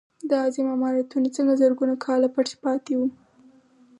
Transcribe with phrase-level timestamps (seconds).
[0.29, 3.07] دا عظیم عمارتونه څنګه زرګونه کاله پټ پاتې وو.